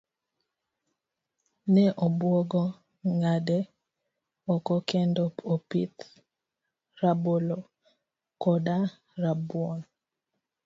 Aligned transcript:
Ne 1.73 1.83
obuogo 2.05 2.63
ng'ade 3.15 3.59
oko 4.53 4.75
kendo 4.89 5.23
opith 5.53 5.99
rabolo 7.01 7.57
koda 8.43 8.77
rabuon. 9.21 9.79